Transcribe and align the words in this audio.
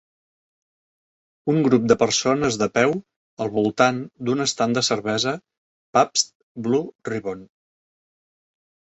Un 1.51 1.57
grup 1.65 1.83
de 1.91 1.97
persones 2.03 2.55
de 2.61 2.67
peu 2.77 2.93
al 3.45 3.51
voltant 3.57 3.99
d'un 4.29 4.41
estand 4.45 4.77
de 4.77 4.83
cervesa 4.87 5.33
Pabst 5.99 6.33
Blue 6.69 7.11
Ribbon. 7.11 7.45